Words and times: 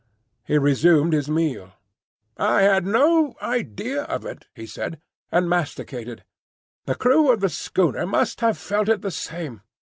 He 0.47 0.57
resumed 0.57 1.13
his 1.13 1.29
meal. 1.29 1.73
"I 2.35 2.63
had 2.63 2.87
no 2.87 3.35
idea 3.39 4.01
of 4.05 4.25
it," 4.25 4.47
he 4.55 4.65
said, 4.65 4.99
and 5.31 5.47
masticated. 5.47 6.23
"The 6.87 6.95
crew 6.95 7.31
of 7.31 7.39
the 7.41 7.49
schooner 7.49 8.07
must 8.07 8.41
have 8.41 8.57
felt 8.57 8.89
it 8.89 9.03
the 9.03 9.11
same. 9.11 9.61